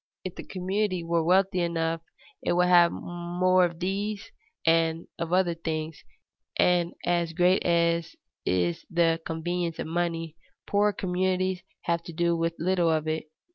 [0.23, 2.01] If the community were wealthy enough
[2.41, 4.31] it would have more of these
[4.65, 6.03] and of other things,
[6.57, 6.95] and
[7.35, 13.07] great as is the convenience of money, poorer communities have to do with little of
[13.07, 13.29] it.